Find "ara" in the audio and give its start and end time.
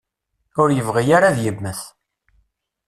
1.17-1.27